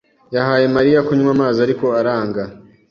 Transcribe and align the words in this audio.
yahaye 0.35 0.65
Mariya 0.75 1.05
kunywa 1.07 1.29
amazi, 1.35 1.57
ariko 1.65 1.85
aranga. 1.99 2.43